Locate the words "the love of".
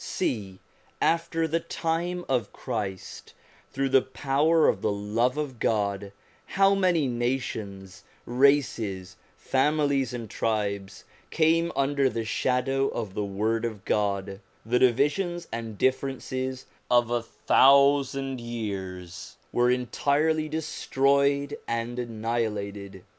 4.81-5.59